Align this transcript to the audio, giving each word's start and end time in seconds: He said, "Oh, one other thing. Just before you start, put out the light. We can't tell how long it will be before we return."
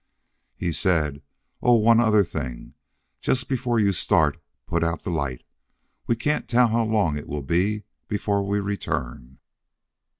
He 0.55 0.71
said, 0.71 1.21
"Oh, 1.61 1.75
one 1.75 1.99
other 1.99 2.23
thing. 2.23 2.73
Just 3.19 3.47
before 3.47 3.77
you 3.77 3.93
start, 3.93 4.41
put 4.65 4.83
out 4.83 5.03
the 5.03 5.11
light. 5.11 5.43
We 6.07 6.15
can't 6.15 6.47
tell 6.47 6.69
how 6.69 6.85
long 6.85 7.15
it 7.19 7.27
will 7.27 7.43
be 7.43 7.83
before 8.07 8.41
we 8.41 8.59
return." 8.61 9.37